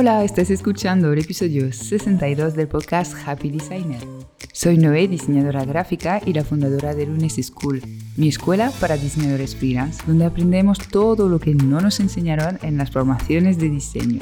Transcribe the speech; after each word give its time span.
Hola, 0.00 0.22
estás 0.22 0.48
escuchando 0.50 1.12
el 1.12 1.18
episodio 1.18 1.72
62 1.72 2.54
del 2.54 2.68
podcast 2.68 3.16
Happy 3.26 3.50
Designer. 3.50 4.00
Soy 4.52 4.78
Noé, 4.78 5.08
diseñadora 5.08 5.64
gráfica 5.64 6.20
y 6.24 6.34
la 6.34 6.44
fundadora 6.44 6.94
de 6.94 7.06
Lunes 7.06 7.34
School, 7.34 7.82
mi 8.16 8.28
escuela 8.28 8.70
para 8.80 8.96
diseñadores 8.96 9.56
freelance, 9.56 10.00
donde 10.06 10.24
aprendemos 10.24 10.78
todo 10.78 11.28
lo 11.28 11.40
que 11.40 11.52
no 11.54 11.80
nos 11.80 11.98
enseñaron 11.98 12.60
en 12.62 12.78
las 12.78 12.92
formaciones 12.92 13.58
de 13.58 13.70
diseño. 13.70 14.20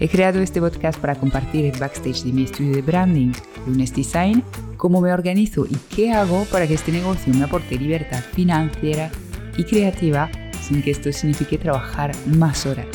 He 0.00 0.08
creado 0.10 0.40
este 0.40 0.60
podcast 0.60 0.98
para 0.98 1.14
compartir 1.14 1.64
el 1.64 1.78
backstage 1.80 2.22
de 2.24 2.32
mi 2.32 2.44
estudio 2.44 2.74
de 2.74 2.82
branding, 2.82 3.32
Lunes 3.66 3.94
Design, 3.94 4.44
cómo 4.76 5.00
me 5.00 5.14
organizo 5.14 5.64
y 5.64 5.76
qué 5.94 6.12
hago 6.12 6.44
para 6.52 6.66
que 6.66 6.74
este 6.74 6.92
negocio 6.92 7.32
me 7.32 7.44
aporte 7.44 7.78
libertad 7.78 8.20
financiera 8.34 9.10
y 9.56 9.64
creativa 9.64 10.30
sin 10.72 10.82
que 10.82 10.90
esto 10.90 11.12
signifique 11.12 11.58
trabajar 11.58 12.12
más 12.26 12.64
horas. 12.64 12.86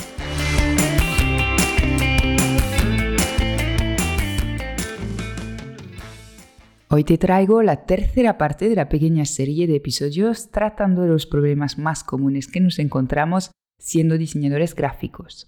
Hoy 6.89 7.03
te 7.03 7.17
traigo 7.19 7.61
la 7.61 7.85
tercera 7.85 8.39
parte 8.39 8.67
de 8.69 8.75
la 8.75 8.89
pequeña 8.89 9.25
serie 9.25 9.67
de 9.67 9.75
episodios 9.75 10.49
tratando 10.49 11.03
de 11.03 11.09
los 11.09 11.27
problemas 11.27 11.77
más 11.77 12.03
comunes 12.03 12.47
que 12.47 12.61
nos 12.61 12.79
encontramos 12.79 13.51
siendo 13.77 14.17
diseñadores 14.17 14.73
gráficos. 14.73 15.47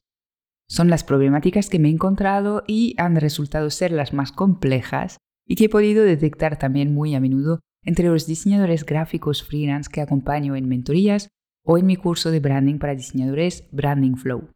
Son 0.67 0.89
las 0.91 1.03
problemáticas 1.03 1.67
que 1.67 1.80
me 1.80 1.88
he 1.88 1.91
encontrado 1.91 2.64
y 2.67 2.94
han 3.00 3.16
resultado 3.16 3.72
ser 3.72 3.91
las 3.91 4.14
más 4.14 4.31
complejas 4.31 5.17
y 5.48 5.55
que 5.55 5.66
he 5.66 5.70
podido 5.70 6.03
detectar 6.03 6.59
también 6.59 6.94
muy 6.94 7.16
a 7.16 7.20
menudo 7.20 7.61
entre 7.84 8.09
los 8.09 8.27
diseñadores 8.27 8.86
gráficos 8.86 9.44
freelance 9.44 9.89
que 9.91 10.02
acompaño 10.02 10.55
en 10.55 10.67
mentorías 10.67 11.30
o 11.72 11.78
en 11.78 11.86
mi 11.86 11.98
curso 11.98 12.32
de 12.32 12.40
branding 12.40 12.80
para 12.80 12.96
diseñadores 12.96 13.64
Branding 13.72 14.16
Flow. 14.16 14.50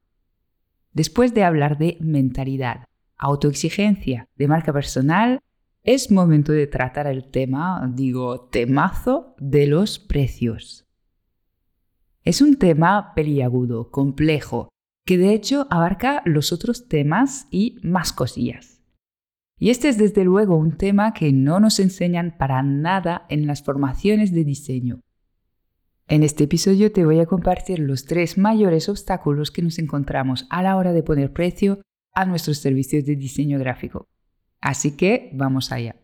Después 0.94 1.36
de 1.36 1.44
hablar 1.44 1.78
de 1.78 1.96
mentalidad, 2.00 2.86
autoexigencia, 3.18 4.28
de 4.36 4.48
marca 4.48 4.74
personal 4.74 5.40
es 5.84 6.10
momento 6.10 6.54
de 6.54 6.66
tratar 6.66 7.06
el 7.06 7.30
tema, 7.30 7.88
digo, 7.94 8.48
temazo 8.50 9.36
de 9.38 9.68
los 9.68 10.00
precios. 10.00 10.88
Es 12.24 12.42
un 12.42 12.56
tema 12.56 13.14
peliagudo, 13.14 13.92
complejo, 13.92 14.70
que 15.06 15.20
de 15.20 15.36
hecho 15.36 15.68
abarca 15.70 16.24
los 16.26 16.52
otros 16.52 16.88
temas 16.88 17.48
y 17.52 17.78
más 17.84 18.12
cosillas. 18.12 18.82
Y 19.60 19.70
este 19.70 19.88
es 19.88 20.00
desde 20.00 20.24
luego 20.24 20.56
un 20.56 20.78
tema 20.78 21.14
que 21.14 21.32
no 21.32 21.60
nos 21.60 21.80
enseñan 21.80 22.36
para 22.40 22.64
nada 22.64 23.28
en 23.30 23.46
las 23.46 23.62
formaciones 23.62 24.32
de 24.32 24.44
diseño. 24.44 25.04
En 26.14 26.22
este 26.22 26.44
episodio 26.44 26.92
te 26.92 27.06
voy 27.06 27.20
a 27.22 27.26
compartir 27.26 27.80
los 27.80 28.06
tres 28.06 28.38
mayores 28.38 28.88
obstáculos 28.88 29.50
que 29.50 29.64
nos 29.64 29.80
encontramos 29.80 30.46
a 30.52 30.62
la 30.62 30.78
hora 30.78 30.94
de 30.94 31.02
poner 31.02 31.34
precio 31.34 31.82
a 32.14 32.28
nuestros 32.28 32.60
servicios 32.60 33.04
de 33.06 33.16
diseño 33.16 33.58
gráfico. 33.58 34.06
Así 34.62 34.96
que 34.96 35.32
vamos 35.34 35.72
allá. 35.72 35.96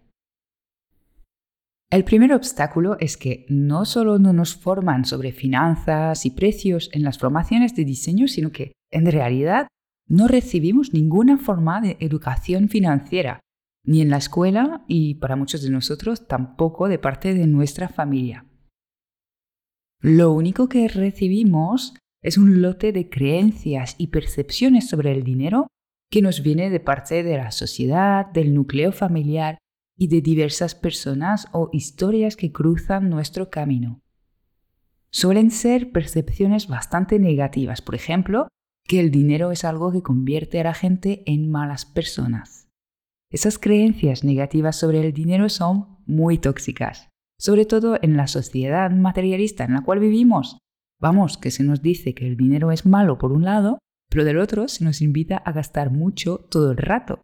El 1.91 2.05
primer 2.05 2.33
obstáculo 2.33 2.97
es 2.99 3.17
que 3.17 3.45
no 3.49 3.85
solo 3.85 4.17
no 4.17 4.33
nos 4.33 4.55
forman 4.55 5.05
sobre 5.05 5.31
finanzas 5.31 6.25
y 6.25 6.31
precios 6.31 6.89
en 6.91 7.03
las 7.03 7.19
formaciones 7.19 7.75
de 7.75 7.85
diseño, 7.85 8.27
sino 8.27 8.51
que 8.51 8.71
en 8.89 9.05
realidad 9.11 9.67
no 10.07 10.27
recibimos 10.27 10.91
ninguna 10.91 11.37
forma 11.37 11.81
de 11.81 11.97
educación 11.99 12.67
financiera, 12.69 13.41
ni 13.85 14.01
en 14.01 14.09
la 14.09 14.17
escuela 14.17 14.83
y 14.87 15.19
para 15.19 15.35
muchos 15.35 15.61
de 15.61 15.69
nosotros 15.69 16.27
tampoco 16.27 16.87
de 16.87 16.97
parte 16.97 17.35
de 17.35 17.45
nuestra 17.45 17.89
familia. 17.89 18.48
Lo 20.01 20.31
único 20.31 20.69
que 20.69 20.87
recibimos 20.87 21.93
es 22.21 22.37
un 22.37 22.61
lote 22.61 22.93
de 22.93 23.09
creencias 23.09 23.95
y 23.97 24.07
percepciones 24.07 24.87
sobre 24.87 25.11
el 25.11 25.23
dinero 25.23 25.67
que 26.09 26.21
nos 26.21 26.41
viene 26.41 26.69
de 26.69 26.79
parte 26.79 27.21
de 27.21 27.37
la 27.37 27.51
sociedad, 27.51 28.25
del 28.27 28.53
núcleo 28.53 28.91
familiar 28.93 29.57
y 29.97 30.07
de 30.07 30.21
diversas 30.21 30.73
personas 30.73 31.47
o 31.51 31.69
historias 31.73 32.37
que 32.37 32.51
cruzan 32.51 33.09
nuestro 33.09 33.49
camino. 33.49 34.01
Suelen 35.11 35.51
ser 35.51 35.91
percepciones 35.91 36.67
bastante 36.67 37.19
negativas, 37.19 37.81
por 37.81 37.95
ejemplo, 37.95 38.47
que 38.85 39.01
el 39.01 39.11
dinero 39.11 39.51
es 39.51 39.65
algo 39.65 39.91
que 39.91 40.01
convierte 40.01 40.61
a 40.61 40.63
la 40.63 40.73
gente 40.73 41.23
en 41.25 41.51
malas 41.51 41.85
personas. 41.85 42.69
Esas 43.31 43.59
creencias 43.59 44.23
negativas 44.23 44.77
sobre 44.77 45.01
el 45.01 45.13
dinero 45.13 45.49
son 45.49 45.97
muy 46.05 46.37
tóxicas, 46.37 47.08
sobre 47.39 47.65
todo 47.65 47.97
en 48.03 48.17
la 48.17 48.27
sociedad 48.27 48.91
materialista 48.91 49.63
en 49.63 49.73
la 49.73 49.81
cual 49.81 49.99
vivimos. 49.99 50.59
Vamos, 50.99 51.39
que 51.39 51.49
se 51.49 51.63
nos 51.63 51.81
dice 51.81 52.13
que 52.13 52.27
el 52.27 52.37
dinero 52.37 52.71
es 52.71 52.85
malo 52.85 53.17
por 53.17 53.31
un 53.31 53.45
lado 53.45 53.79
pero 54.09 54.25
del 54.25 54.39
otro 54.39 54.67
se 54.67 54.83
nos 54.83 55.01
invita 55.01 55.37
a 55.37 55.51
gastar 55.51 55.91
mucho 55.91 56.39
todo 56.49 56.71
el 56.71 56.77
rato. 56.77 57.21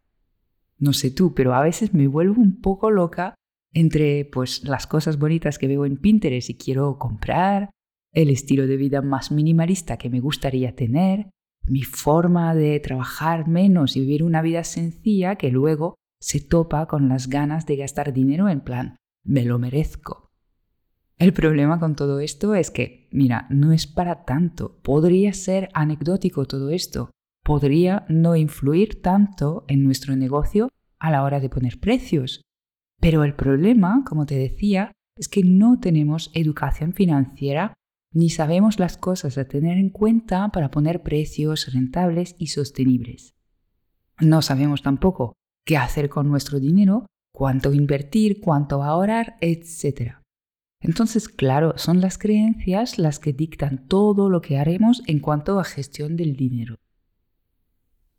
No 0.78 0.92
sé 0.92 1.10
tú, 1.10 1.34
pero 1.34 1.54
a 1.54 1.62
veces 1.62 1.92
me 1.92 2.06
vuelvo 2.06 2.40
un 2.40 2.60
poco 2.60 2.90
loca 2.90 3.34
entre 3.72 4.24
pues 4.24 4.64
las 4.64 4.86
cosas 4.86 5.18
bonitas 5.18 5.58
que 5.58 5.66
veo 5.66 5.84
en 5.84 5.96
Pinterest 5.96 6.48
y 6.48 6.56
quiero 6.56 6.98
comprar, 6.98 7.70
el 8.12 8.30
estilo 8.30 8.66
de 8.66 8.78
vida 8.78 9.02
más 9.02 9.30
minimalista 9.30 9.98
que 9.98 10.08
me 10.08 10.20
gustaría 10.20 10.74
tener, 10.74 11.28
mi 11.66 11.82
forma 11.82 12.54
de 12.54 12.78
trabajar 12.80 13.48
menos 13.48 13.96
y 13.96 14.00
vivir 14.00 14.22
una 14.22 14.40
vida 14.40 14.64
sencilla 14.64 15.34
que 15.36 15.50
luego 15.50 15.96
se 16.20 16.40
topa 16.40 16.86
con 16.86 17.08
las 17.08 17.28
ganas 17.28 17.66
de 17.66 17.76
gastar 17.76 18.14
dinero 18.14 18.48
en 18.48 18.60
plan, 18.60 18.96
me 19.26 19.44
lo 19.44 19.58
merezco. 19.58 20.30
El 21.18 21.32
problema 21.32 21.80
con 21.80 21.96
todo 21.96 22.20
esto 22.20 22.54
es 22.54 22.70
que, 22.70 23.08
mira, 23.10 23.46
no 23.50 23.72
es 23.72 23.86
para 23.86 24.24
tanto. 24.24 24.78
Podría 24.82 25.32
ser 25.32 25.68
anecdótico 25.72 26.44
todo 26.44 26.70
esto. 26.70 27.10
Podría 27.42 28.04
no 28.08 28.36
influir 28.36 29.00
tanto 29.00 29.64
en 29.68 29.82
nuestro 29.82 30.14
negocio 30.16 30.68
a 30.98 31.10
la 31.10 31.22
hora 31.22 31.40
de 31.40 31.48
poner 31.48 31.80
precios. 31.80 32.42
Pero 33.00 33.24
el 33.24 33.34
problema, 33.34 34.04
como 34.06 34.26
te 34.26 34.36
decía, 34.36 34.92
es 35.16 35.28
que 35.28 35.42
no 35.42 35.78
tenemos 35.80 36.30
educación 36.34 36.92
financiera 36.92 37.74
ni 38.12 38.30
sabemos 38.30 38.78
las 38.78 38.96
cosas 38.96 39.36
a 39.36 39.46
tener 39.46 39.78
en 39.78 39.90
cuenta 39.90 40.48
para 40.50 40.70
poner 40.70 41.02
precios 41.02 41.72
rentables 41.72 42.34
y 42.38 42.46
sostenibles. 42.46 43.34
No 44.20 44.40
sabemos 44.40 44.82
tampoco 44.82 45.34
qué 45.66 45.76
hacer 45.76 46.08
con 46.08 46.28
nuestro 46.28 46.58
dinero, 46.58 47.06
cuánto 47.36 47.74
invertir, 47.74 48.40
cuánto 48.40 48.82
ahorrar, 48.82 49.36
etc. 49.42 50.14
Entonces, 50.80 51.28
claro, 51.28 51.74
son 51.76 52.00
las 52.00 52.16
creencias 52.16 52.98
las 52.98 53.18
que 53.18 53.34
dictan 53.34 53.86
todo 53.88 54.30
lo 54.30 54.40
que 54.40 54.56
haremos 54.56 55.02
en 55.06 55.20
cuanto 55.20 55.60
a 55.60 55.64
gestión 55.64 56.16
del 56.16 56.34
dinero. 56.34 56.78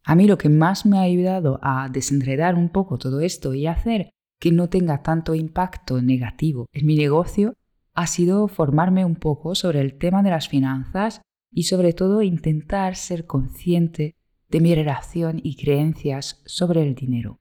A 0.04 0.14
mí 0.14 0.28
lo 0.28 0.38
que 0.38 0.50
más 0.50 0.86
me 0.86 1.00
ha 1.00 1.02
ayudado 1.02 1.60
a 1.64 1.90
desenredar 1.90 2.54
un 2.54 2.70
poco 2.70 3.00
todo 3.00 3.20
esto 3.22 3.56
y 3.56 3.66
hacer 3.66 4.12
que 4.40 4.52
no 4.52 4.70
tenga 4.70 5.02
tanto 5.02 5.34
impacto 5.34 6.00
negativo 6.00 6.68
en 6.72 6.86
mi 6.86 6.96
negocio 6.96 7.56
ha 7.96 8.06
sido 8.06 8.48
formarme 8.48 9.04
un 9.04 9.16
poco 9.16 9.56
sobre 9.56 9.82
el 9.82 9.98
tema 9.98 10.22
de 10.22 10.30
las 10.30 10.48
finanzas 10.48 11.22
y 11.52 11.64
sobre 11.64 11.94
todo 11.94 12.22
intentar 12.22 12.96
ser 12.96 13.26
consciente 13.26 14.14
de 14.48 14.62
mi 14.62 14.76
relación 14.76 15.40
y 15.42 15.56
creencias 15.56 16.44
sobre 16.46 16.84
el 16.84 16.94
dinero. 16.94 17.40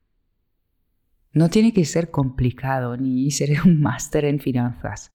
No 1.36 1.50
tiene 1.50 1.74
que 1.74 1.84
ser 1.84 2.10
complicado 2.10 2.96
ni 2.96 3.30
ser 3.30 3.50
un 3.66 3.78
máster 3.78 4.24
en 4.24 4.40
finanzas. 4.40 5.10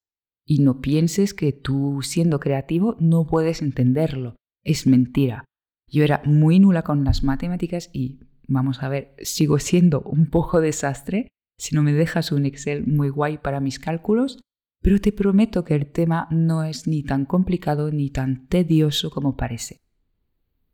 Y 0.45 0.59
no 0.59 0.79
pienses 0.79 1.33
que 1.33 1.51
tú 1.51 2.01
siendo 2.03 2.39
creativo 2.39 2.95
no 2.99 3.25
puedes 3.25 3.63
entenderlo. 3.63 4.35
Es 4.63 4.85
mentira. 4.85 5.45
Yo 5.87 6.03
era 6.03 6.21
muy 6.23 6.59
nula 6.59 6.83
con 6.83 7.03
las 7.03 7.23
matemáticas 7.23 7.89
y, 7.91 8.19
vamos 8.47 8.83
a 8.83 8.89
ver, 8.89 9.15
sigo 9.23 9.57
siendo 9.57 10.01
un 10.01 10.29
poco 10.29 10.61
desastre 10.61 11.29
si 11.57 11.73
no 11.73 11.81
me 11.81 11.91
dejas 11.91 12.31
un 12.31 12.45
Excel 12.45 12.85
muy 12.85 13.09
guay 13.09 13.39
para 13.39 13.59
mis 13.59 13.79
cálculos, 13.79 14.39
pero 14.83 15.01
te 15.01 15.11
prometo 15.11 15.63
que 15.63 15.73
el 15.73 15.87
tema 15.87 16.27
no 16.29 16.63
es 16.63 16.85
ni 16.85 17.01
tan 17.01 17.25
complicado 17.25 17.91
ni 17.91 18.11
tan 18.11 18.45
tedioso 18.45 19.09
como 19.09 19.35
parece. 19.35 19.79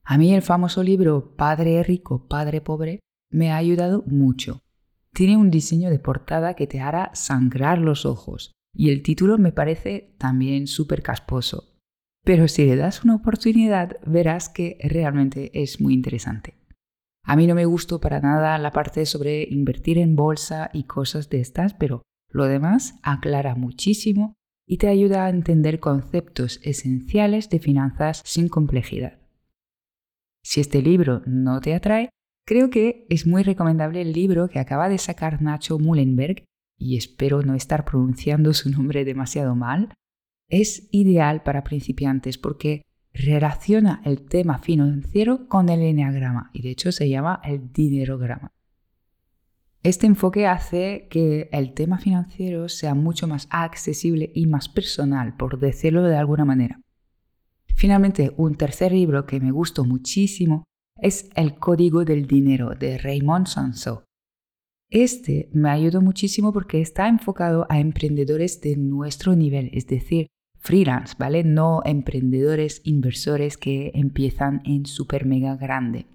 A 0.04 0.18
mí 0.18 0.34
el 0.34 0.42
famoso 0.42 0.84
libro 0.84 1.38
Padre 1.38 1.84
rico, 1.84 2.28
Padre 2.28 2.60
pobre 2.60 3.00
me 3.32 3.52
ha 3.52 3.56
ayudado 3.56 4.04
mucho. 4.08 4.62
Tiene 5.14 5.38
un 5.38 5.50
diseño 5.50 5.90
de 5.90 6.00
portada 6.00 6.54
que 6.54 6.68
te 6.68 6.80
hará 6.80 7.12
sangrar 7.14 7.80
los 7.80 8.06
ojos 8.06 8.52
y 8.74 8.92
el 8.92 9.02
título 9.02 9.38
me 9.38 9.52
parece 9.52 10.16
también 10.18 10.68
súper 10.68 11.02
casposo. 11.02 11.74
Pero 12.24 12.48
si 12.48 12.66
le 12.66 12.76
das 12.76 13.04
una 13.04 13.16
oportunidad 13.16 13.98
verás 14.06 14.50
que 14.50 14.78
realmente 14.84 15.50
es 15.54 15.82
muy 15.82 15.94
interesante. 15.94 16.56
A 17.24 17.36
mí 17.36 17.48
no 17.48 17.56
me 17.56 17.66
gustó 17.66 18.00
para 18.00 18.22
nada 18.22 18.58
la 18.58 18.72
parte 18.72 19.06
sobre 19.06 19.44
invertir 19.50 19.98
en 19.98 20.16
bolsa 20.16 20.70
y 20.74 20.84
cosas 20.84 21.30
de 21.30 21.42
estas, 21.42 21.74
pero 21.74 22.04
lo 22.30 22.46
demás 22.46 23.00
aclara 23.04 23.56
muchísimo 23.56 24.36
y 24.68 24.78
te 24.78 24.88
ayuda 24.88 25.26
a 25.26 25.30
entender 25.30 25.80
conceptos 25.80 26.60
esenciales 26.64 27.50
de 27.50 27.60
finanzas 27.60 28.22
sin 28.26 28.50
complejidad. 28.50 29.20
Si 30.44 30.62
este 30.62 30.82
libro 30.82 31.22
no 31.26 31.60
te 31.62 31.74
atrae, 31.74 32.10
Creo 32.48 32.70
que 32.70 33.06
es 33.10 33.28
muy 33.28 33.44
recomendable 33.44 34.02
el 34.02 34.14
libro 34.14 34.48
que 34.48 34.60
acaba 34.60 34.88
de 34.88 34.98
sacar 35.00 35.42
Nacho 35.42 35.80
Mullenberg, 35.80 36.46
y 36.78 36.96
espero 36.96 37.42
no 37.42 37.56
estar 37.56 37.84
pronunciando 37.84 38.54
su 38.54 38.70
nombre 38.72 39.04
demasiado 39.04 39.54
mal, 39.54 39.94
es 40.48 40.88
ideal 40.92 41.44
para 41.44 41.66
principiantes 41.66 42.38
porque 42.38 42.84
relaciona 43.12 44.02
el 44.06 44.22
tema 44.22 44.60
financiero 44.60 45.50
con 45.50 45.68
el 45.68 45.82
enneagrama 45.82 46.50
y 46.54 46.62
de 46.62 46.70
hecho 46.70 46.94
se 46.94 47.10
llama 47.10 47.42
el 47.44 47.74
dinerograma. 47.74 48.54
Este 49.84 50.08
enfoque 50.08 50.48
hace 50.48 51.10
que 51.10 51.50
el 51.52 51.74
tema 51.74 51.98
financiero 51.98 52.70
sea 52.70 52.94
mucho 52.96 53.28
más 53.28 53.50
accesible 53.52 54.32
y 54.34 54.48
más 54.48 54.70
personal, 54.70 55.36
por 55.36 55.60
decirlo 55.60 56.02
de 56.04 56.16
alguna 56.16 56.46
manera. 56.46 56.80
Finalmente, 57.76 58.32
un 58.38 58.56
tercer 58.56 58.94
libro 58.94 59.26
que 59.26 59.42
me 59.42 59.52
gustó 59.52 59.84
muchísimo 59.84 60.64
es 61.02 61.30
El 61.36 61.60
Código 61.60 62.06
del 62.06 62.26
Dinero 62.26 62.72
de 62.72 62.98
Raymond 62.98 63.48
Sansot. 63.48 64.04
Este 64.90 65.50
me 65.54 65.70
ayudó 65.70 66.02
muchísimo 66.02 66.54
porque 66.54 66.82
está 66.82 67.08
enfocado 67.08 67.68
a 67.70 67.80
emprendedores 67.80 68.62
de 68.62 68.78
nuestro 68.78 69.36
nivel, 69.36 69.70
es 69.74 69.86
decir, 69.86 70.28
freelance, 70.58 71.16
¿vale? 71.20 71.44
No 71.44 71.82
emprendedores, 71.86 72.82
inversores 72.84 73.58
que 73.58 73.92
empiezan 73.94 74.62
en 74.66 74.86
super 74.86 75.26
mega 75.26 75.56
grande. 75.56 76.08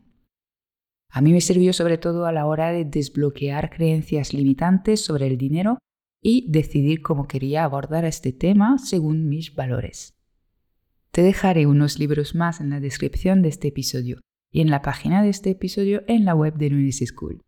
A 1.10 1.20
mí 1.20 1.32
me 1.32 1.42
sirvió 1.42 1.72
sobre 1.72 1.98
todo 1.98 2.24
a 2.24 2.32
la 2.32 2.46
hora 2.46 2.72
de 2.72 2.84
desbloquear 2.84 3.70
creencias 3.70 4.32
limitantes 4.32 5.04
sobre 5.04 5.26
el 5.26 5.36
dinero 5.36 5.78
y 6.22 6.50
decidir 6.50 7.02
cómo 7.02 7.28
quería 7.28 7.64
abordar 7.64 8.04
este 8.04 8.32
tema 8.32 8.78
según 8.78 9.28
mis 9.28 9.54
valores. 9.54 10.14
Te 11.10 11.22
dejaré 11.22 11.66
unos 11.66 11.98
libros 11.98 12.34
más 12.34 12.60
en 12.60 12.70
la 12.70 12.80
descripción 12.80 13.42
de 13.42 13.50
este 13.50 13.68
episodio 13.68 14.20
y 14.52 14.60
en 14.60 14.70
la 14.70 14.82
página 14.82 15.22
de 15.22 15.30
este 15.30 15.50
episodio 15.50 16.02
en 16.06 16.24
la 16.24 16.34
web 16.34 16.54
de 16.54 16.70
Lunis 16.70 17.02
School. 17.04 17.40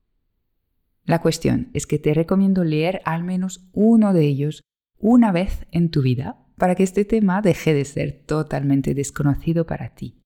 La 1.05 1.21
cuestión 1.21 1.71
es 1.75 1.87
que 1.87 1.99
te 1.99 2.15
recomiendo 2.15 2.65
leer 2.65 3.03
al 3.05 3.23
menos 3.23 3.69
uno 3.73 4.15
de 4.15 4.27
ellos 4.27 4.63
una 4.99 5.31
vez 5.31 5.67
en 5.71 5.91
tu 5.91 6.01
vida 6.01 6.41
para 6.57 6.75
que 6.75 6.83
este 6.83 7.05
tema 7.05 7.43
deje 7.43 7.75
de 7.75 7.85
ser 7.85 8.25
totalmente 8.27 8.95
desconocido 8.95 9.67
para 9.67 9.95
ti. 9.95 10.23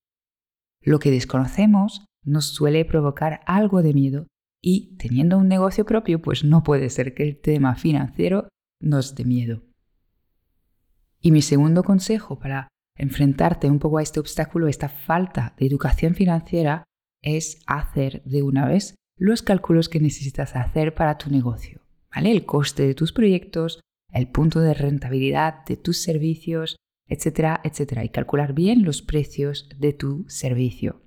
Lo 0.80 1.00
que 1.00 1.10
desconocemos 1.10 2.06
nos 2.25 2.46
suele 2.46 2.84
provocar 2.84 3.40
algo 3.46 3.82
de 3.82 3.92
miedo 3.92 4.26
y 4.62 4.96
teniendo 4.96 5.38
un 5.38 5.48
negocio 5.48 5.84
propio, 5.84 6.20
pues 6.22 6.44
no 6.44 6.62
puede 6.62 6.90
ser 6.90 7.14
que 7.14 7.25
el 7.25 7.40
tema 7.40 7.75
financiero 7.75 8.48
nos 8.80 9.14
dé 9.14 9.25
miedo. 9.25 9.62
Y 11.20 11.32
mi 11.32 11.42
segundo 11.42 11.82
consejo 11.82 12.38
para 12.38 12.69
enfrentarte 12.98 13.70
un 13.70 13.78
poco 13.78 13.98
a 13.98 14.02
este 14.02 14.20
obstáculo, 14.20 14.68
esta 14.68 14.88
falta 14.88 15.54
de 15.56 15.66
educación 15.66 16.14
financiera, 16.14 16.84
es 17.22 17.60
hacer 17.66 18.22
de 18.24 18.42
una 18.42 18.66
vez 18.66 18.94
los 19.16 19.42
cálculos 19.42 19.88
que 19.88 20.00
necesitas 20.00 20.54
hacer 20.54 20.94
para 20.94 21.18
tu 21.18 21.30
negocio. 21.30 21.80
¿vale? 22.14 22.30
El 22.30 22.44
coste 22.44 22.86
de 22.86 22.94
tus 22.94 23.12
proyectos, 23.12 23.80
el 24.12 24.28
punto 24.28 24.60
de 24.60 24.74
rentabilidad 24.74 25.64
de 25.66 25.76
tus 25.76 26.02
servicios, 26.02 26.76
etcétera, 27.08 27.60
etcétera, 27.64 28.04
y 28.04 28.10
calcular 28.10 28.52
bien 28.52 28.84
los 28.84 29.02
precios 29.02 29.68
de 29.78 29.92
tu 29.92 30.24
servicio. 30.28 31.02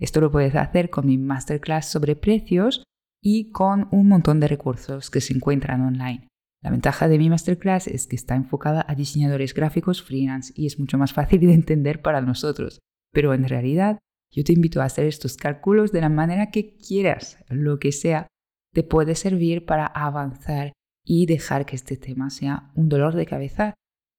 Esto 0.00 0.20
lo 0.20 0.30
puedes 0.30 0.54
hacer 0.54 0.90
con 0.90 1.06
mi 1.06 1.18
masterclass 1.18 1.86
sobre 1.86 2.16
precios 2.16 2.82
y 3.22 3.52
con 3.52 3.88
un 3.92 4.08
montón 4.08 4.40
de 4.40 4.48
recursos 4.48 5.10
que 5.10 5.20
se 5.20 5.34
encuentran 5.34 5.82
online. 5.82 6.26
La 6.62 6.70
ventaja 6.70 7.08
de 7.08 7.18
mi 7.18 7.28
masterclass 7.28 7.88
es 7.88 8.06
que 8.06 8.14
está 8.14 8.36
enfocada 8.36 8.84
a 8.88 8.94
diseñadores 8.94 9.52
gráficos 9.52 10.02
freelance 10.02 10.52
y 10.56 10.66
es 10.66 10.78
mucho 10.78 10.96
más 10.96 11.12
fácil 11.12 11.40
de 11.40 11.54
entender 11.54 12.00
para 12.02 12.20
nosotros. 12.20 12.78
Pero 13.12 13.34
en 13.34 13.48
realidad, 13.48 13.98
yo 14.30 14.44
te 14.44 14.52
invito 14.52 14.80
a 14.80 14.84
hacer 14.84 15.06
estos 15.06 15.36
cálculos 15.36 15.90
de 15.90 16.00
la 16.00 16.08
manera 16.08 16.50
que 16.50 16.76
quieras, 16.76 17.38
lo 17.48 17.78
que 17.78 17.90
sea, 17.90 18.28
te 18.72 18.84
puede 18.84 19.16
servir 19.16 19.66
para 19.66 19.86
avanzar 19.86 20.72
y 21.04 21.26
dejar 21.26 21.66
que 21.66 21.76
este 21.76 21.96
tema 21.96 22.30
sea 22.30 22.70
un 22.74 22.88
dolor 22.88 23.14
de 23.16 23.26
cabeza 23.26 23.74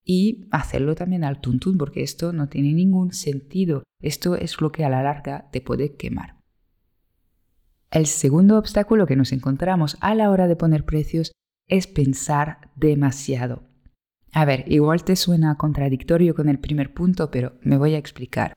y 0.05 0.47
hacerlo 0.51 0.95
también 0.95 1.23
al 1.23 1.39
tuntún, 1.39 1.77
porque 1.77 2.03
esto 2.03 2.33
no 2.33 2.49
tiene 2.49 2.73
ningún 2.73 3.13
sentido. 3.13 3.83
Esto 4.01 4.35
es 4.35 4.59
lo 4.59 4.71
que 4.71 4.83
a 4.83 4.89
la 4.89 5.01
larga 5.01 5.49
te 5.51 5.61
puede 5.61 5.95
quemar. 5.95 6.37
El 7.89 8.05
segundo 8.05 8.57
obstáculo 8.57 9.07
que 9.07 9.15
nos 9.15 9.31
encontramos 9.31 9.97
a 10.01 10.13
la 10.13 10.29
hora 10.29 10.47
de 10.47 10.57
poner 10.57 10.83
precios 10.83 11.31
es 11.73 11.87
pensar 11.87 12.69
demasiado. 12.75 13.63
A 14.31 14.45
ver, 14.45 14.63
igual 14.67 15.03
te 15.03 15.15
suena 15.15 15.57
contradictorio 15.57 16.33
con 16.33 16.49
el 16.49 16.59
primer 16.59 16.93
punto, 16.93 17.29
pero 17.29 17.53
me 17.61 17.77
voy 17.77 17.93
a 17.93 17.99
explicar. 17.99 18.53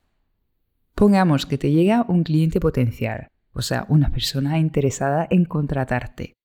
Pongamos 0.95 1.45
que 1.45 1.57
te 1.57 1.71
llega 1.71 2.05
un 2.07 2.23
cliente 2.23 2.59
potencial, 2.59 3.27
o 3.53 3.61
sea, 3.61 3.85
una 3.89 4.11
persona 4.11 4.57
interesada 4.57 5.27
en 5.29 5.45
contratarte 5.45 6.37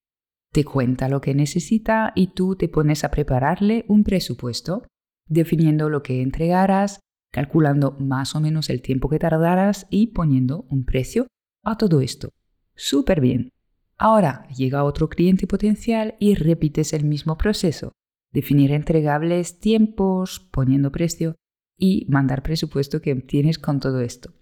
te 0.52 0.64
cuenta 0.64 1.08
lo 1.08 1.20
que 1.20 1.34
necesita 1.34 2.12
y 2.14 2.28
tú 2.28 2.56
te 2.56 2.68
pones 2.68 3.04
a 3.04 3.10
prepararle 3.10 3.86
un 3.88 4.04
presupuesto, 4.04 4.86
definiendo 5.26 5.88
lo 5.88 6.02
que 6.02 6.20
entregarás, 6.20 7.00
calculando 7.32 7.96
más 7.98 8.36
o 8.36 8.40
menos 8.40 8.68
el 8.68 8.82
tiempo 8.82 9.08
que 9.08 9.18
tardarás 9.18 9.86
y 9.88 10.08
poniendo 10.08 10.66
un 10.68 10.84
precio 10.84 11.26
a 11.64 11.78
todo 11.78 12.02
esto. 12.02 12.28
Súper 12.74 13.20
bien. 13.20 13.50
Ahora 13.98 14.48
llega 14.48 14.84
otro 14.84 15.08
cliente 15.08 15.46
potencial 15.46 16.16
y 16.18 16.34
repites 16.34 16.92
el 16.92 17.04
mismo 17.04 17.38
proceso. 17.38 17.92
Definir 18.32 18.72
entregables, 18.72 19.60
tiempos, 19.60 20.40
poniendo 20.40 20.90
precio 20.90 21.36
y 21.78 22.06
mandar 22.08 22.42
presupuesto 22.42 23.00
que 23.00 23.14
tienes 23.14 23.58
con 23.58 23.80
todo 23.80 24.00
esto. 24.00 24.32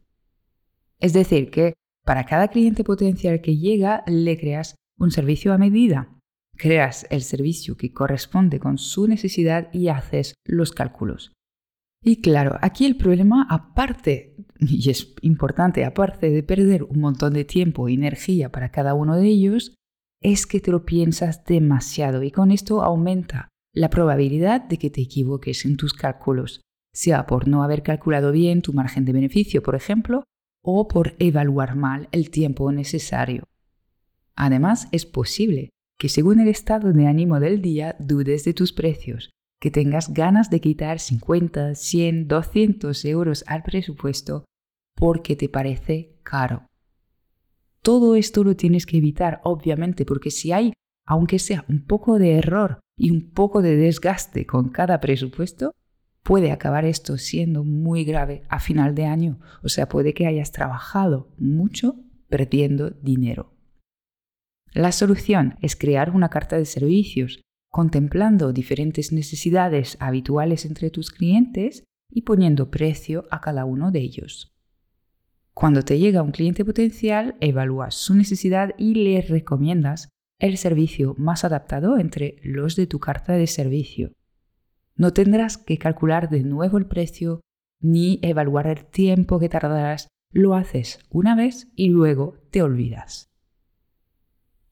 Es 0.98 1.12
decir, 1.12 1.50
que 1.50 1.74
para 2.04 2.24
cada 2.26 2.48
cliente 2.48 2.84
potencial 2.84 3.40
que 3.40 3.56
llega 3.56 4.04
le 4.06 4.38
creas 4.38 4.76
un 4.98 5.10
servicio 5.10 5.52
a 5.52 5.58
medida. 5.58 6.16
Creas 6.56 7.06
el 7.10 7.22
servicio 7.22 7.76
que 7.76 7.92
corresponde 7.92 8.60
con 8.60 8.76
su 8.76 9.08
necesidad 9.08 9.72
y 9.72 9.88
haces 9.88 10.34
los 10.44 10.72
cálculos. 10.72 11.32
Y 12.02 12.22
claro, 12.22 12.56
aquí 12.62 12.86
el 12.86 12.96
problema, 12.96 13.46
aparte, 13.50 14.36
y 14.58 14.88
es 14.88 15.14
importante, 15.20 15.84
aparte 15.84 16.30
de 16.30 16.42
perder 16.42 16.84
un 16.84 17.00
montón 17.00 17.34
de 17.34 17.44
tiempo 17.44 17.88
y 17.88 17.94
energía 17.94 18.50
para 18.50 18.70
cada 18.70 18.94
uno 18.94 19.16
de 19.16 19.26
ellos, 19.26 19.74
es 20.22 20.46
que 20.46 20.60
te 20.60 20.70
lo 20.70 20.84
piensas 20.84 21.44
demasiado 21.44 22.22
y 22.22 22.30
con 22.30 22.50
esto 22.50 22.82
aumenta 22.82 23.48
la 23.74 23.90
probabilidad 23.90 24.62
de 24.62 24.78
que 24.78 24.90
te 24.90 25.00
equivoques 25.00 25.64
en 25.64 25.76
tus 25.76 25.92
cálculos, 25.92 26.62
sea 26.92 27.26
por 27.26 27.48
no 27.48 27.62
haber 27.62 27.82
calculado 27.82 28.32
bien 28.32 28.62
tu 28.62 28.72
margen 28.72 29.04
de 29.04 29.12
beneficio, 29.12 29.62
por 29.62 29.74
ejemplo, 29.74 30.24
o 30.62 30.88
por 30.88 31.14
evaluar 31.18 31.76
mal 31.76 32.08
el 32.12 32.30
tiempo 32.30 32.72
necesario. 32.72 33.44
Además, 34.34 34.88
es 34.92 35.06
posible 35.06 35.70
que 35.98 36.08
según 36.08 36.40
el 36.40 36.48
estado 36.48 36.92
de 36.92 37.06
ánimo 37.06 37.40
del 37.40 37.60
día 37.60 37.96
dudes 37.98 38.44
de 38.44 38.54
tus 38.54 38.72
precios, 38.72 39.30
que 39.60 39.70
tengas 39.70 40.12
ganas 40.12 40.50
de 40.50 40.60
quitar 40.60 40.98
50, 40.98 41.74
100, 41.74 42.28
200 42.28 43.04
euros 43.04 43.44
al 43.46 43.62
presupuesto 43.62 44.44
porque 44.96 45.36
te 45.36 45.48
parece 45.48 46.16
caro. 46.22 46.66
Todo 47.82 48.16
esto 48.16 48.42
lo 48.42 48.56
tienes 48.56 48.86
que 48.86 48.98
evitar, 48.98 49.40
obviamente, 49.44 50.04
porque 50.04 50.30
si 50.30 50.52
hay, 50.52 50.72
aunque 51.06 51.38
sea 51.38 51.64
un 51.68 51.84
poco 51.86 52.18
de 52.18 52.32
error 52.36 52.80
y 52.96 53.10
un 53.10 53.30
poco 53.30 53.62
de 53.62 53.76
desgaste 53.76 54.46
con 54.46 54.70
cada 54.70 55.00
presupuesto, 55.00 55.72
puede 56.22 56.52
acabar 56.52 56.84
esto 56.84 57.16
siendo 57.16 57.64
muy 57.64 58.04
grave 58.04 58.42
a 58.48 58.60
final 58.60 58.94
de 58.94 59.06
año. 59.06 59.40
O 59.62 59.68
sea, 59.68 59.88
puede 59.88 60.12
que 60.12 60.26
hayas 60.26 60.52
trabajado 60.52 61.32
mucho 61.38 61.96
perdiendo 62.28 62.90
dinero. 62.90 63.54
La 64.72 64.92
solución 64.92 65.56
es 65.62 65.76
crear 65.76 66.10
una 66.10 66.28
carta 66.28 66.56
de 66.56 66.64
servicios, 66.64 67.40
contemplando 67.70 68.52
diferentes 68.52 69.12
necesidades 69.12 69.96
habituales 70.00 70.66
entre 70.66 70.90
tus 70.90 71.10
clientes 71.10 71.84
y 72.10 72.22
poniendo 72.22 72.70
precio 72.70 73.26
a 73.30 73.40
cada 73.40 73.64
uno 73.64 73.90
de 73.90 74.00
ellos. 74.00 74.52
Cuando 75.54 75.82
te 75.82 75.98
llega 75.98 76.22
un 76.22 76.32
cliente 76.32 76.64
potencial, 76.64 77.36
evalúas 77.40 77.94
su 77.94 78.14
necesidad 78.14 78.74
y 78.76 78.94
le 78.94 79.20
recomiendas 79.22 80.08
el 80.38 80.56
servicio 80.56 81.14
más 81.18 81.44
adaptado 81.44 81.98
entre 81.98 82.36
los 82.42 82.76
de 82.76 82.86
tu 82.86 82.98
carta 82.98 83.34
de 83.34 83.46
servicio. 83.46 84.12
No 84.96 85.12
tendrás 85.12 85.58
que 85.58 85.78
calcular 85.78 86.28
de 86.28 86.42
nuevo 86.42 86.78
el 86.78 86.86
precio 86.86 87.40
ni 87.80 88.18
evaluar 88.22 88.66
el 88.66 88.84
tiempo 88.86 89.38
que 89.38 89.48
tardarás, 89.48 90.08
lo 90.32 90.54
haces 90.54 90.98
una 91.10 91.34
vez 91.34 91.68
y 91.74 91.88
luego 91.88 92.36
te 92.50 92.62
olvidas. 92.62 93.29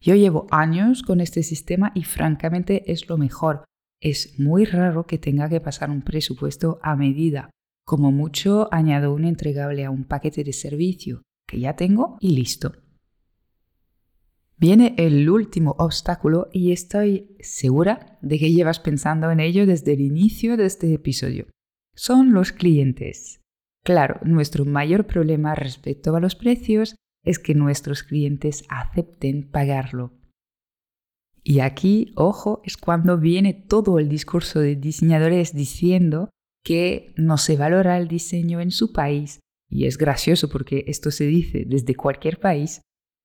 Yo 0.00 0.14
llevo 0.14 0.46
años 0.50 1.02
con 1.02 1.20
este 1.20 1.42
sistema 1.42 1.92
y 1.94 2.04
francamente 2.04 2.90
es 2.90 3.08
lo 3.08 3.18
mejor. 3.18 3.64
Es 4.00 4.38
muy 4.38 4.64
raro 4.64 5.06
que 5.06 5.18
tenga 5.18 5.48
que 5.48 5.60
pasar 5.60 5.90
un 5.90 6.02
presupuesto 6.02 6.78
a 6.82 6.94
medida. 6.94 7.50
Como 7.84 8.12
mucho 8.12 8.68
añado 8.72 9.12
un 9.12 9.24
entregable 9.24 9.84
a 9.84 9.90
un 9.90 10.04
paquete 10.04 10.44
de 10.44 10.52
servicio 10.52 11.22
que 11.48 11.58
ya 11.58 11.74
tengo 11.74 12.16
y 12.20 12.36
listo. 12.36 12.72
Viene 14.56 14.94
el 14.98 15.28
último 15.30 15.76
obstáculo 15.78 16.48
y 16.52 16.72
estoy 16.72 17.36
segura 17.40 18.18
de 18.22 18.38
que 18.38 18.52
llevas 18.52 18.80
pensando 18.80 19.30
en 19.30 19.40
ello 19.40 19.66
desde 19.66 19.92
el 19.92 20.00
inicio 20.00 20.56
de 20.56 20.66
este 20.66 20.92
episodio. 20.92 21.46
Son 21.94 22.32
los 22.32 22.52
clientes. 22.52 23.40
Claro, 23.84 24.20
nuestro 24.22 24.64
mayor 24.64 25.06
problema 25.06 25.54
respecto 25.54 26.14
a 26.14 26.20
los 26.20 26.34
precios 26.34 26.96
es 27.28 27.38
que 27.38 27.54
nuestros 27.54 28.02
clientes 28.02 28.64
acepten 28.70 29.50
pagarlo. 29.50 30.14
Y 31.44 31.60
aquí, 31.60 32.12
ojo, 32.16 32.62
es 32.64 32.78
cuando 32.78 33.18
viene 33.18 33.52
todo 33.52 33.98
el 33.98 34.08
discurso 34.08 34.60
de 34.60 34.76
diseñadores 34.76 35.54
diciendo 35.54 36.30
que 36.64 37.12
no 37.16 37.36
se 37.36 37.58
valora 37.58 37.98
el 37.98 38.08
diseño 38.08 38.62
en 38.62 38.70
su 38.70 38.94
país, 38.94 39.40
y 39.68 39.84
es 39.84 39.98
gracioso 39.98 40.48
porque 40.48 40.84
esto 40.88 41.10
se 41.10 41.26
dice 41.26 41.64
desde 41.66 41.94
cualquier 41.94 42.40
país, 42.40 42.80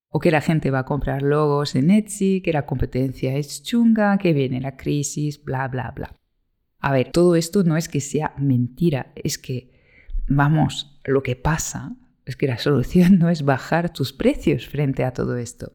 o 0.09 0.19
que 0.19 0.31
la 0.31 0.41
gente 0.41 0.69
va 0.69 0.79
a 0.79 0.85
comprar 0.85 1.21
logos 1.21 1.73
en 1.75 1.89
Etsy, 1.89 2.41
que 2.41 2.51
la 2.51 2.65
competencia 2.65 3.37
es 3.37 3.63
chunga, 3.63 4.17
que 4.17 4.33
viene 4.33 4.59
la 4.59 4.75
crisis, 4.75 5.41
bla, 5.41 5.69
bla, 5.69 5.91
bla. 5.95 6.19
A 6.79 6.91
ver, 6.91 7.11
todo 7.13 7.37
esto 7.37 7.63
no 7.63 7.77
es 7.77 7.87
que 7.87 8.01
sea 8.01 8.35
mentira, 8.37 9.13
es 9.15 9.37
que, 9.37 9.71
vamos, 10.27 10.99
lo 11.05 11.23
que 11.23 11.37
pasa 11.37 11.95
es 12.25 12.35
que 12.35 12.47
la 12.47 12.57
solución 12.57 13.19
no 13.19 13.29
es 13.29 13.43
bajar 13.43 13.91
tus 13.91 14.13
precios 14.13 14.67
frente 14.67 15.03
a 15.03 15.13
todo 15.13 15.37
esto. 15.37 15.73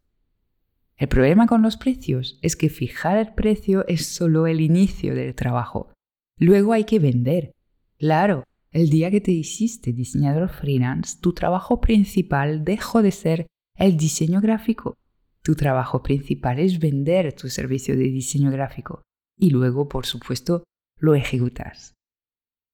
El 0.97 1.09
problema 1.09 1.47
con 1.47 1.63
los 1.63 1.77
precios 1.77 2.39
es 2.43 2.57
que 2.57 2.69
fijar 2.69 3.19
el 3.19 3.35
precio 3.35 3.87
es 3.87 4.07
solo 4.07 4.47
el 4.47 4.61
inicio 4.61 5.15
del 5.15 5.35
trabajo. 5.35 5.93
Luego 6.39 6.73
hay 6.73 6.85
que 6.85 6.99
vender. 6.99 7.53
Claro, 7.99 8.45
el 8.73 8.91
día 8.91 9.11
que 9.11 9.21
te 9.21 9.31
hiciste 9.31 9.93
diseñador 9.93 10.49
freelance, 10.49 11.19
tu 11.21 11.33
trabajo 11.33 11.81
principal 11.81 12.65
dejó 12.65 13.03
de 13.03 13.13
ser 13.13 13.47
el 13.77 13.97
diseño 13.97 14.41
gráfico. 14.41 14.97
Tu 15.43 15.55
trabajo 15.55 16.03
principal 16.03 16.59
es 16.59 16.79
vender 16.79 17.33
tu 17.33 17.49
servicio 17.49 17.97
de 17.97 18.05
diseño 18.05 18.51
gráfico 18.51 19.03
y 19.39 19.51
luego, 19.51 19.89
por 19.89 20.05
supuesto, 20.05 20.65
lo 20.99 21.15
ejecutas. 21.15 21.95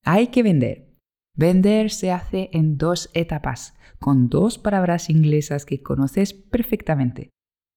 Hay 0.02 0.28
que 0.28 0.42
vender. 0.42 0.93
Vender 1.36 1.90
se 1.90 2.12
hace 2.12 2.48
en 2.52 2.78
dos 2.78 3.10
etapas, 3.12 3.74
con 3.98 4.28
dos 4.28 4.56
palabras 4.56 5.10
inglesas 5.10 5.66
que 5.66 5.82
conoces 5.82 6.32
perfectamente. 6.32 7.30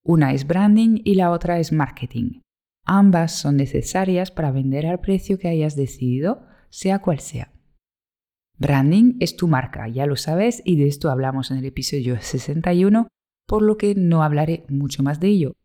Una 0.06 0.34
es 0.34 0.46
branding 0.46 1.02
y 1.04 1.16
la 1.16 1.32
otra 1.32 1.60
es 1.60 1.72
marketing. 1.72 2.42
Ambas 2.86 3.32
son 3.32 3.58
necesarias 3.58 4.30
para 4.30 4.52
vender 4.52 4.86
al 4.86 5.00
precio 5.00 5.40
que 5.40 5.48
hayas 5.48 5.76
decidido, 5.76 6.46
sea 6.70 7.00
cual 7.00 7.20
sea. 7.20 7.52
Branding 8.60 9.18
es 9.20 9.36
tu 9.36 9.48
marca, 9.48 9.88
ya 9.88 10.06
lo 10.06 10.16
sabes, 10.16 10.62
y 10.64 10.78
de 10.78 10.88
esto 10.88 11.10
hablamos 11.10 11.50
en 11.50 11.58
el 11.58 11.66
episodio 11.66 12.16
61 12.22 13.08
por 13.48 13.64
lo 13.64 13.78
que 13.78 13.96
no 13.96 14.24
hablaré 14.24 14.66
mucho 14.70 15.02
más 15.02 15.20
de 15.20 15.30
ello. 15.30 15.56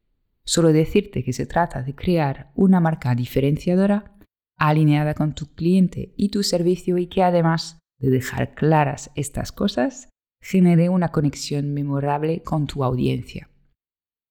Solo 0.44 0.72
decirte 0.72 1.22
que 1.24 1.32
se 1.32 1.46
trata 1.46 1.82
de 1.82 1.94
crear 1.94 2.52
una 2.54 2.80
marca 2.80 3.14
diferenciadora 3.14 4.16
alineada 4.56 5.14
con 5.14 5.34
tu 5.34 5.52
cliente 5.54 6.14
y 6.16 6.30
tu 6.30 6.42
servicio 6.42 6.96
y 6.98 7.08
que 7.08 7.22
además 7.22 7.81
de 8.02 8.10
dejar 8.10 8.54
claras 8.54 9.10
estas 9.14 9.52
cosas, 9.52 10.10
genere 10.42 10.88
una 10.88 11.08
conexión 11.08 11.72
memorable 11.72 12.42
con 12.42 12.66
tu 12.66 12.84
audiencia. 12.84 13.48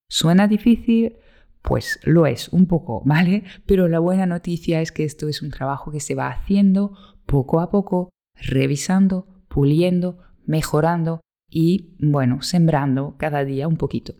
¿Suena 0.09 0.47
difícil? 0.47 1.15
Pues 1.61 1.99
lo 2.03 2.25
es 2.25 2.49
un 2.49 2.67
poco, 2.67 3.01
¿vale? 3.05 3.43
Pero 3.65 3.87
la 3.87 3.99
buena 3.99 4.25
noticia 4.25 4.81
es 4.81 4.91
que 4.91 5.05
esto 5.05 5.27
es 5.27 5.41
un 5.41 5.49
trabajo 5.49 5.91
que 5.91 6.01
se 6.01 6.15
va 6.15 6.29
haciendo 6.29 6.97
poco 7.25 7.61
a 7.61 7.71
poco, 7.71 8.09
revisando, 8.35 9.27
puliendo, 9.47 10.19
mejorando 10.45 11.21
y, 11.49 11.95
bueno, 11.99 12.41
sembrando 12.41 13.15
cada 13.17 13.45
día 13.45 13.67
un 13.67 13.77
poquito. 13.77 14.15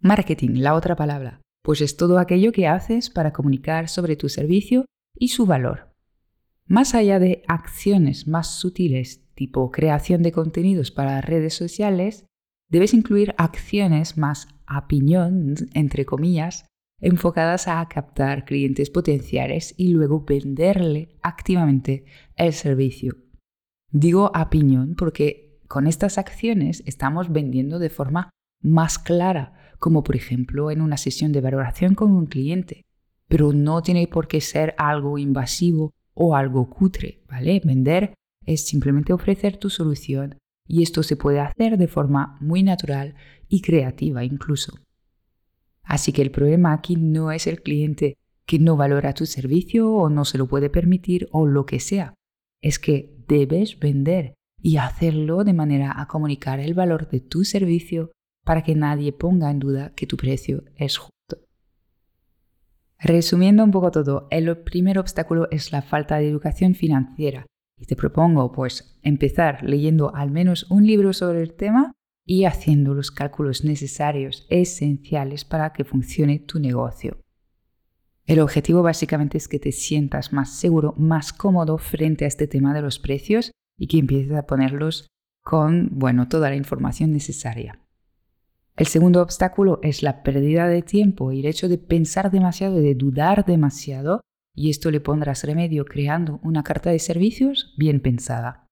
Marketing, 0.00 0.56
la 0.56 0.74
otra 0.74 0.96
palabra, 0.96 1.40
pues 1.62 1.80
es 1.80 1.96
todo 1.96 2.18
aquello 2.18 2.52
que 2.52 2.66
haces 2.68 3.08
para 3.08 3.32
comunicar 3.32 3.88
sobre 3.88 4.16
tu 4.16 4.28
servicio 4.28 4.84
y 5.16 5.28
su 5.28 5.46
valor. 5.46 5.93
Más 6.66 6.94
allá 6.94 7.18
de 7.18 7.42
acciones 7.46 8.26
más 8.26 8.58
sutiles 8.58 9.24
tipo 9.34 9.70
creación 9.70 10.22
de 10.22 10.32
contenidos 10.32 10.90
para 10.90 11.20
redes 11.20 11.54
sociales, 11.54 12.26
debes 12.70 12.94
incluir 12.94 13.34
acciones 13.36 14.16
más 14.16 14.48
a 14.66 14.86
entre 15.74 16.06
comillas, 16.06 16.66
enfocadas 17.00 17.68
a 17.68 17.86
captar 17.88 18.44
clientes 18.44 18.90
potenciales 18.90 19.74
y 19.76 19.88
luego 19.88 20.24
venderle 20.24 21.16
activamente 21.22 22.04
el 22.36 22.52
servicio. 22.52 23.16
Digo 23.90 24.30
a 24.34 24.48
porque 24.96 25.60
con 25.68 25.86
estas 25.86 26.18
acciones 26.18 26.82
estamos 26.86 27.30
vendiendo 27.30 27.78
de 27.78 27.90
forma 27.90 28.30
más 28.62 28.98
clara, 28.98 29.54
como 29.78 30.02
por 30.02 30.16
ejemplo 30.16 30.70
en 30.70 30.80
una 30.80 30.96
sesión 30.96 31.32
de 31.32 31.40
valoración 31.40 31.94
con 31.94 32.12
un 32.12 32.26
cliente. 32.26 32.86
Pero 33.28 33.52
no 33.52 33.82
tiene 33.82 34.06
por 34.06 34.28
qué 34.28 34.40
ser 34.40 34.74
algo 34.78 35.18
invasivo 35.18 35.92
o 36.14 36.34
algo 36.34 36.70
cutre, 36.70 37.22
¿vale? 37.28 37.60
Vender 37.64 38.14
es 38.46 38.66
simplemente 38.66 39.12
ofrecer 39.12 39.56
tu 39.56 39.70
solución 39.70 40.38
y 40.66 40.82
esto 40.82 41.02
se 41.02 41.16
puede 41.16 41.40
hacer 41.40 41.76
de 41.76 41.88
forma 41.88 42.38
muy 42.40 42.62
natural 42.62 43.14
y 43.48 43.60
creativa 43.60 44.24
incluso. 44.24 44.78
Así 45.82 46.12
que 46.12 46.22
el 46.22 46.30
problema 46.30 46.72
aquí 46.72 46.96
no 46.96 47.30
es 47.30 47.46
el 47.46 47.62
cliente 47.62 48.16
que 48.46 48.58
no 48.58 48.76
valora 48.76 49.14
tu 49.14 49.26
servicio 49.26 49.92
o 49.92 50.08
no 50.08 50.24
se 50.24 50.38
lo 50.38 50.46
puede 50.46 50.70
permitir 50.70 51.28
o 51.32 51.46
lo 51.46 51.66
que 51.66 51.80
sea. 51.80 52.14
Es 52.62 52.78
que 52.78 53.14
debes 53.28 53.78
vender 53.78 54.34
y 54.62 54.78
hacerlo 54.78 55.44
de 55.44 55.52
manera 55.52 56.00
a 56.00 56.06
comunicar 56.06 56.60
el 56.60 56.74
valor 56.74 57.08
de 57.10 57.20
tu 57.20 57.44
servicio 57.44 58.12
para 58.44 58.62
que 58.62 58.74
nadie 58.74 59.12
ponga 59.12 59.50
en 59.50 59.58
duda 59.58 59.94
que 59.94 60.06
tu 60.06 60.16
precio 60.16 60.64
es 60.76 60.96
justo. 60.96 61.13
Resumiendo 63.04 63.62
un 63.62 63.70
poco 63.70 63.90
todo, 63.90 64.26
el 64.30 64.56
primer 64.56 64.98
obstáculo 64.98 65.46
es 65.50 65.72
la 65.72 65.82
falta 65.82 66.16
de 66.16 66.26
educación 66.26 66.74
financiera 66.74 67.44
y 67.78 67.84
te 67.84 67.96
propongo 67.96 68.50
pues 68.50 68.98
empezar 69.02 69.62
leyendo 69.62 70.14
al 70.16 70.30
menos 70.30 70.70
un 70.70 70.86
libro 70.86 71.12
sobre 71.12 71.42
el 71.42 71.52
tema 71.52 71.92
y 72.24 72.46
haciendo 72.46 72.94
los 72.94 73.10
cálculos 73.10 73.62
necesarios, 73.62 74.46
esenciales 74.48 75.44
para 75.44 75.74
que 75.74 75.84
funcione 75.84 76.38
tu 76.38 76.58
negocio. 76.58 77.18
El 78.24 78.40
objetivo 78.40 78.82
básicamente 78.82 79.36
es 79.36 79.48
que 79.48 79.58
te 79.58 79.72
sientas 79.72 80.32
más 80.32 80.58
seguro, 80.58 80.94
más 80.96 81.34
cómodo 81.34 81.76
frente 81.76 82.24
a 82.24 82.28
este 82.28 82.46
tema 82.46 82.72
de 82.72 82.80
los 82.80 82.98
precios 82.98 83.50
y 83.78 83.86
que 83.86 83.98
empieces 83.98 84.34
a 84.34 84.46
ponerlos 84.46 85.08
con, 85.42 85.90
bueno, 85.92 86.26
toda 86.28 86.48
la 86.48 86.56
información 86.56 87.12
necesaria. 87.12 87.83
El 88.76 88.86
segundo 88.86 89.22
obstáculo 89.22 89.78
es 89.82 90.02
la 90.02 90.24
pérdida 90.24 90.66
de 90.66 90.82
tiempo 90.82 91.30
y 91.30 91.40
el 91.40 91.46
hecho 91.46 91.68
de 91.68 91.78
pensar 91.78 92.32
demasiado, 92.32 92.76
de 92.76 92.94
dudar 92.96 93.44
demasiado, 93.44 94.20
y 94.52 94.70
esto 94.70 94.90
le 94.90 95.00
pondrás 95.00 95.44
remedio 95.44 95.84
creando 95.84 96.40
una 96.42 96.64
carta 96.64 96.90
de 96.90 96.98
servicios 96.98 97.72
bien 97.78 98.00
pensada. 98.00 98.66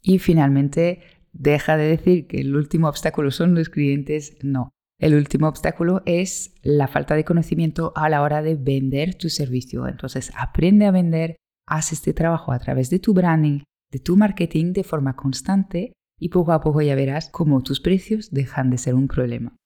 Y 0.00 0.18
finalmente, 0.18 1.00
deja 1.32 1.76
de 1.76 1.88
decir 1.88 2.26
que 2.28 2.40
el 2.40 2.54
último 2.54 2.88
obstáculo 2.88 3.32
son 3.32 3.54
los 3.54 3.68
clientes, 3.70 4.36
no. 4.42 4.70
El 5.00 5.14
último 5.14 5.48
obstáculo 5.48 6.02
es 6.06 6.54
la 6.62 6.86
falta 6.86 7.16
de 7.16 7.24
conocimiento 7.24 7.92
a 7.96 8.08
la 8.08 8.22
hora 8.22 8.40
de 8.40 8.54
vender 8.54 9.16
tu 9.16 9.30
servicio. 9.30 9.88
Entonces, 9.88 10.32
aprende 10.36 10.86
a 10.86 10.92
vender, 10.92 11.36
haz 11.66 11.92
este 11.92 12.12
trabajo 12.12 12.52
a 12.52 12.58
través 12.60 12.88
de 12.88 13.00
tu 13.00 13.14
branding, 13.14 13.62
de 13.90 13.98
tu 13.98 14.16
marketing 14.16 14.72
de 14.72 14.84
forma 14.84 15.16
constante 15.16 15.92
y 16.22 16.28
poco 16.28 16.52
a 16.52 16.60
poco 16.60 16.80
ya 16.82 16.94
verás 16.94 17.28
cómo 17.30 17.62
tus 17.62 17.80
precios 17.80 18.30
dejan 18.30 18.70
de 18.70 18.78
ser 18.78 18.94
un 18.94 19.08
problema. 19.08 19.56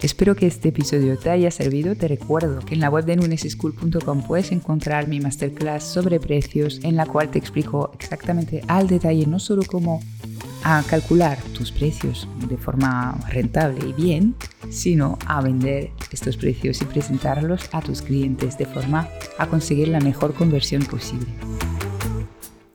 Espero 0.00 0.34
que 0.34 0.46
este 0.46 0.70
episodio 0.70 1.18
te 1.18 1.28
haya 1.28 1.50
servido. 1.50 1.94
Te 1.94 2.08
recuerdo 2.08 2.60
que 2.60 2.72
en 2.72 2.80
la 2.80 2.88
web 2.88 3.04
de 3.04 3.16
nuneseschool.com 3.16 4.22
puedes 4.26 4.50
encontrar 4.50 5.08
mi 5.08 5.20
masterclass 5.20 5.84
sobre 5.84 6.18
precios 6.20 6.80
en 6.84 6.96
la 6.96 7.04
cual 7.04 7.30
te 7.30 7.38
explico 7.38 7.92
exactamente 8.00 8.62
al 8.66 8.88
detalle 8.88 9.26
no 9.26 9.38
solo 9.38 9.62
cómo 9.66 10.00
a 10.64 10.82
calcular 10.88 11.38
tus 11.52 11.70
precios 11.70 12.26
de 12.48 12.56
forma 12.56 13.18
rentable 13.28 13.88
y 13.88 13.92
bien, 13.92 14.34
sino 14.70 15.18
a 15.26 15.42
vender 15.42 15.90
estos 16.10 16.38
precios 16.38 16.80
y 16.80 16.86
presentarlos 16.86 17.68
a 17.72 17.82
tus 17.82 18.00
clientes 18.00 18.56
de 18.56 18.64
forma 18.64 19.06
a 19.36 19.46
conseguir 19.46 19.88
la 19.88 20.00
mejor 20.00 20.32
conversión 20.32 20.82
posible. 20.84 21.26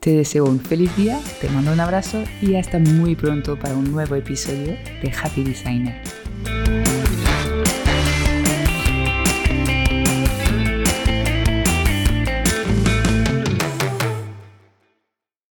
Te 0.03 0.11
deseo 0.11 0.43
un 0.43 0.59
feliz 0.59 0.93
día, 0.97 1.17
te 1.39 1.47
mando 1.47 1.71
un 1.71 1.79
abrazo 1.79 2.25
y 2.41 2.55
hasta 2.55 2.77
muy 2.77 3.15
pronto 3.15 3.57
para 3.57 3.73
un 3.73 3.89
nuevo 3.89 4.15
episodio 4.15 4.75
de 5.01 5.13
Happy 5.23 5.45
Designer. 5.45 5.95